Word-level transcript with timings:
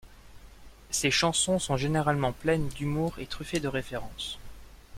Ses 0.89 1.11
chansons 1.11 1.59
sont 1.59 1.77
généralement 1.77 2.31
pleines 2.31 2.67
d'humour 2.69 3.13
et 3.19 3.27
truffées 3.27 3.59
de 3.59 3.67
références. 3.67 4.39